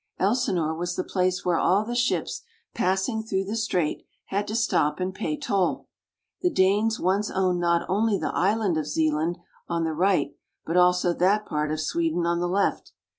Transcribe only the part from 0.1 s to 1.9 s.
Elsinore was the place where all